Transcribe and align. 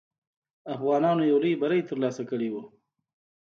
افغانانو 0.75 1.23
یو 1.31 1.37
لوی 1.43 1.53
بری 1.61 1.79
ترلاسه 1.89 2.23
کړی 2.29 2.49
وو. 2.51 2.63